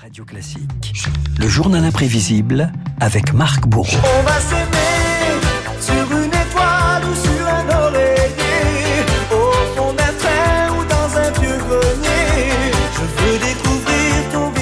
[0.00, 0.92] Radio Classique,
[1.40, 3.98] le journal imprévisible avec Marc Bourreau.
[4.20, 4.97] On va s'aimer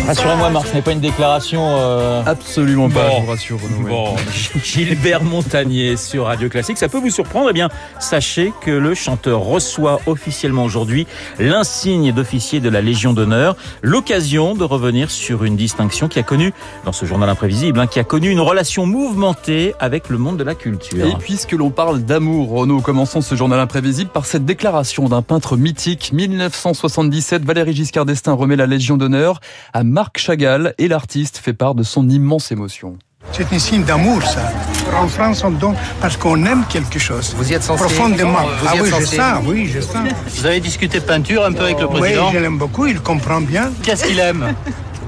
[0.07, 1.61] Rassurez-moi, Marc, ce n'est pas une déclaration.
[1.79, 3.17] euh, Absolument pas, Bon.
[3.17, 3.59] je vous rassure.
[3.61, 3.89] Renaud.
[3.89, 4.15] Bon,
[4.63, 7.49] Gilbert Montagnier sur Radio Classique, ça peut vous surprendre.
[7.51, 7.69] Eh bien,
[7.99, 11.09] sachez que le chanteur reçoit officiellement aujourd'hui
[11.41, 16.53] l'insigne d'officier de la Légion d'honneur, l'occasion de revenir sur une distinction qui a connu,
[16.85, 20.45] dans ce journal imprévisible, hein, qui a connu une relation mouvementée avec le monde de
[20.45, 21.05] la culture.
[21.05, 25.57] Et puisque l'on parle d'amour, Renaud, commençons ce journal imprévisible par cette déclaration d'un peintre
[25.57, 26.13] mythique.
[26.13, 29.41] 1977, Valéry Giscard d'Estaing remet la Légion d'honneur
[29.73, 32.99] à Marc Chagall et l'artiste fait part de son immense émotion.
[33.33, 34.53] C'est un signe d'amour, ça.
[34.95, 37.35] En France, on donne parce qu'on aime quelque chose.
[37.35, 38.43] Vous y êtes sensible Profondément.
[38.61, 40.07] Vous ah oui, je sensible sens, oui, je sens.
[40.35, 43.41] Vous avez discuté peinture un peu avec le Oui, président je l'aime beaucoup, il comprend
[43.41, 43.73] bien.
[43.83, 44.55] Qu'est-ce qu'il aime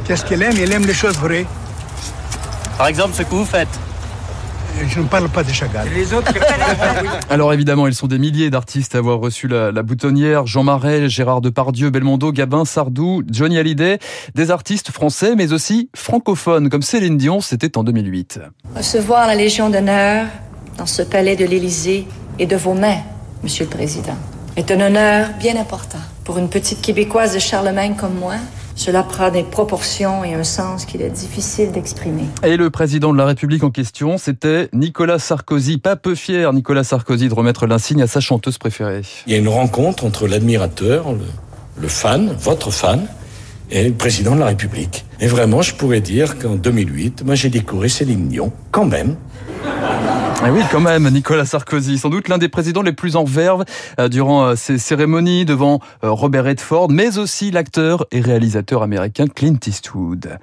[0.07, 0.57] Qu'est-ce qu'il aime?
[0.57, 1.45] Il aime les choses vraies.
[2.79, 3.69] Par exemple, ce que vous faites.
[4.89, 5.89] Je ne parle pas de Chagall.
[7.31, 10.47] Alors évidemment, ils sont des milliers d'artistes à avoir reçu la, la boutonnière.
[10.47, 13.99] Jean Marais, Gérard Depardieu, Belmondo, Gabin, Sardou, Johnny Hallyday.
[14.35, 18.41] Des artistes français, mais aussi francophones, comme Céline Dion, c'était en 2008.
[18.77, 20.27] Recevoir la Légion d'honneur
[20.77, 22.07] dans ce palais de l'Élysée
[22.39, 22.99] et de vos mains,
[23.43, 24.17] Monsieur le Président,
[24.57, 25.99] est un honneur bien important.
[26.25, 28.35] Pour une petite Québécoise de Charlemagne comme moi,
[28.79, 32.23] cela prend des proportions et un sens qu'il est difficile d'exprimer.
[32.45, 35.79] Et le président de la République en question, c'était Nicolas Sarkozy.
[35.79, 39.03] Pas peu fier, Nicolas Sarkozy, de remettre l'insigne à sa chanteuse préférée.
[39.27, 41.27] Il y a une rencontre entre l'admirateur, le,
[41.77, 43.09] le fan, votre fan,
[43.71, 45.05] et le président de la République.
[45.21, 49.17] Et vraiment, je pourrais dire qu'en 2008, moi j'ai découvert Céline Dion, quand même.
[50.45, 53.65] Oui, quand même, Nicolas Sarkozy, sans doute l'un des présidents les plus en verve
[54.01, 59.27] euh, durant euh, ces cérémonies devant euh, Robert Redford, mais aussi l'acteur et réalisateur américain
[59.27, 60.39] Clint Eastwood.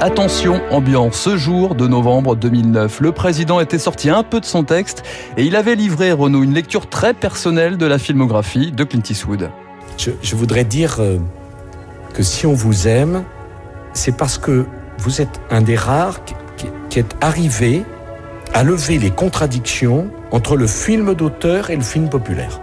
[0.00, 4.64] Attention, ambiance, ce jour de novembre 2009, le président était sorti un peu de son
[4.64, 5.02] texte
[5.36, 9.50] et il avait livré, Renaud, une lecture très personnelle de la filmographie de Clint Eastwood.
[9.98, 11.00] Je, voudrais dire
[12.14, 13.24] que si on vous aime,
[13.92, 14.64] c'est parce que
[14.98, 16.34] vous êtes un des rares qui-
[16.88, 17.84] qui est arrivé
[18.54, 22.60] à lever les contradictions entre le film d'auteur et le film populaire.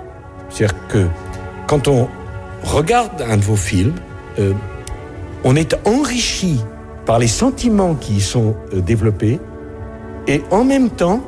[0.50, 1.08] C'est-à-dire que
[1.68, 2.08] quand on
[2.64, 3.96] regarde un de vos films,
[4.40, 4.54] euh,
[5.44, 6.60] on est enrichi
[7.06, 9.40] par les sentiments qui y sont euh, développés
[10.28, 11.22] et en même temps,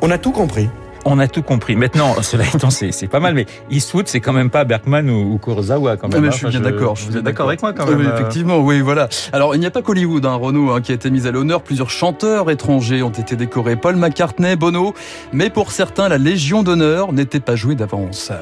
[0.00, 0.68] on a tout compris.
[1.08, 1.76] On a tout compris.
[1.76, 5.34] Maintenant, cela étant, c'est c'est pas mal, mais Eastwood, c'est quand même pas Bergman ou,
[5.34, 6.22] ou Kurosawa quand Ah, même.
[6.22, 6.30] mais hein.
[6.32, 6.96] je suis Enfin, bien d'accord.
[6.96, 8.80] je suis Vous bien êtes d'accord avec moi quand Ah même oui, euh, effectivement, oui,
[8.80, 9.08] voilà.
[9.32, 11.62] Alors, il n'y a pas qu'Hollywood, hein, Renaud, hein, qui a été mis à l'honneur.
[11.62, 13.76] Plusieurs chanteurs étrangers ont été décorés.
[13.76, 14.94] Paul McCartney, Bono.
[15.32, 18.32] Mais pour certains, la Légion d'honneur n'était pas jouée d'avance.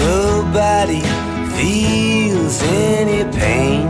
[0.00, 1.02] Nobody
[1.56, 2.62] feels
[3.02, 3.88] any pain.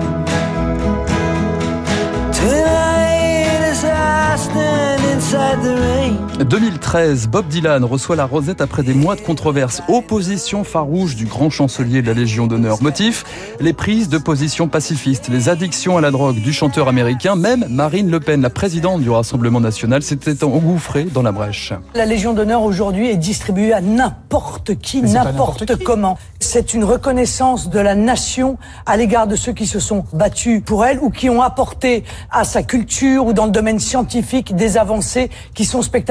[6.44, 9.82] 2013, Bob Dylan reçoit la Rosette après des mois de controverses.
[9.88, 12.82] Opposition farouche du grand chancelier de la Légion d'honneur.
[12.82, 13.24] Motif
[13.60, 17.36] Les prises de position pacifistes, les addictions à la drogue du chanteur américain.
[17.36, 21.72] Même Marine Le Pen, la présidente du Rassemblement national, s'était engouffrée dans la brèche.
[21.94, 26.18] La Légion d'honneur aujourd'hui est distribuée à n'importe qui, n'importe comment.
[26.40, 30.84] C'est une reconnaissance de la nation à l'égard de ceux qui se sont battus pour
[30.84, 35.30] elle ou qui ont apporté à sa culture ou dans le domaine scientifique des avancées
[35.54, 36.01] qui sont spectaculaires.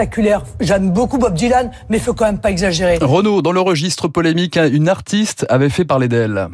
[0.59, 2.97] J'aime beaucoup Bob Dylan, mais il faut quand même pas exagérer.
[3.01, 6.47] Renaud, dans le registre polémique, une artiste avait fait parler d'elle.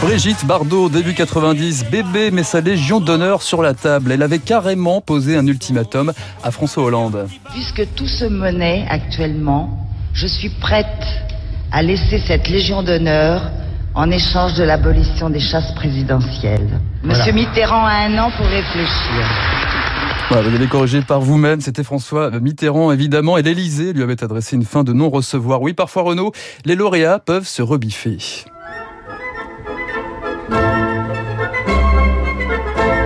[0.00, 4.12] Brigitte Bardot, début 90, bébé met sa légion d'honneur sur la table.
[4.12, 6.12] Elle avait carrément posé un ultimatum
[6.42, 7.28] à François Hollande.
[7.52, 10.86] Puisque tout se menait actuellement, je suis prête
[11.70, 13.50] à laisser cette Légion d'honneur
[13.94, 16.80] en échange de l'abolition des chasses présidentielles.
[17.02, 19.24] Monsieur Mitterrand a un an pour réfléchir.
[20.30, 24.56] Voilà, vous allez corriger par vous-même, c'était François Mitterrand évidemment, et l'Élysée lui avait adressé
[24.56, 25.60] une fin de non-recevoir.
[25.60, 26.32] Oui, parfois Renaud,
[26.64, 28.18] les lauréats peuvent se rebiffer.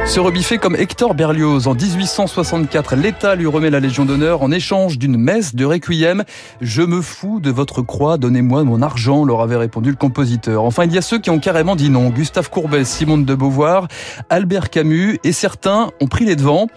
[0.08, 2.96] Se rebiffer comme Hector Berlioz en 1864.
[2.96, 6.24] L'État lui remet la Légion d'honneur en échange d'une messe de requiem.
[6.62, 10.64] Je me fous de votre croix, donnez-moi mon argent, leur avait répondu le compositeur.
[10.64, 12.08] Enfin, il y a ceux qui ont carrément dit non.
[12.08, 13.86] Gustave Courbet, Simone de Beauvoir,
[14.30, 16.68] Albert Camus et certains ont pris les devants.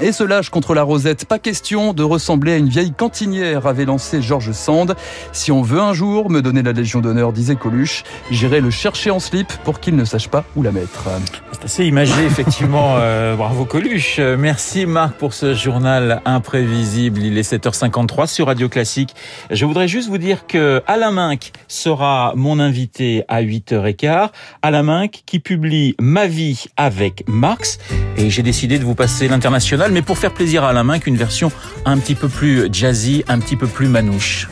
[0.00, 1.24] Et se lâche contre la rosette.
[1.24, 4.96] Pas question de ressembler à une vieille cantinière, avait lancé Georges Sand.
[5.32, 9.12] Si on veut un jour me donner la Légion d'honneur, disait Coluche, j'irai le chercher
[9.12, 11.04] en slip pour qu'il ne sache pas où la mettre.
[11.52, 12.43] C'est assez imagé, effectivement.
[12.46, 14.18] Effectivement, euh, bravo Coluche.
[14.18, 17.22] Merci Marc pour ce journal imprévisible.
[17.22, 19.14] Il est 7h53 sur Radio Classique.
[19.50, 24.28] Je voudrais juste vous dire que Alain Minck sera mon invité à 8h15.
[24.60, 27.78] Alain Minck qui publie Ma vie avec Marx.
[28.18, 31.16] Et j'ai décidé de vous passer l'international, mais pour faire plaisir à Alain Minck, une
[31.16, 31.50] version
[31.86, 34.48] un petit peu plus jazzy, un petit peu plus manouche.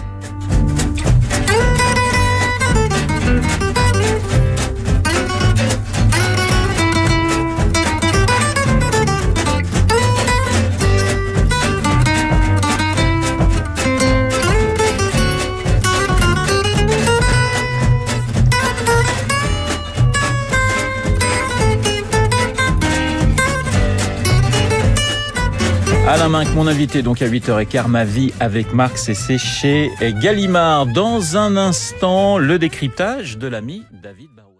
[26.13, 30.85] Alain Minck, mon invité, donc à 8h15, ma vie avec Marx et c'est chez Gallimard.
[30.85, 34.52] Dans un instant, le décryptage de l'ami David Barrault.